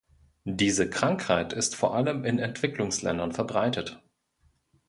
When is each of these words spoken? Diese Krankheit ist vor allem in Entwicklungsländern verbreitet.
Diese 0.49 0.89
Krankheit 0.89 1.53
ist 1.53 1.75
vor 1.75 1.93
allem 1.95 2.25
in 2.25 2.39
Entwicklungsländern 2.39 3.33
verbreitet. 3.33 4.01